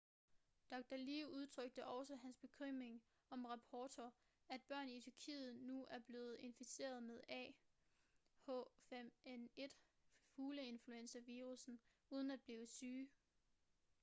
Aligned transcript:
dr. 0.71 0.97
lee 0.97 1.27
udtrykte 1.29 1.85
også 1.87 2.15
hans 2.15 2.37
bekymring 2.37 3.01
om 3.29 3.45
rapporter 3.45 4.09
at 4.49 4.61
børn 4.61 4.89
i 4.89 5.01
tyrkiet 5.01 5.55
nu 5.55 5.85
er 5.89 5.99
blevet 5.99 6.35
inficeret 6.39 7.03
med 7.03 7.19
ah5n1 7.29 9.75
fugleinfluenza-virussen 10.35 11.79
uden 12.09 12.31
at 12.31 12.41
blive 12.41 12.67
syge 12.67 13.09